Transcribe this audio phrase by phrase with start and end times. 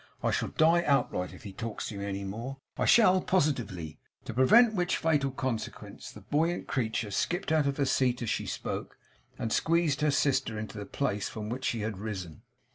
[0.23, 4.33] I shall die outright if he talks to me any more; I shall, positively!' To
[4.33, 8.97] prevent which fatal consequence, the buoyant creature skipped out of her seat as she spoke,
[9.37, 12.41] and squeezed her sister into the place from which she had risen.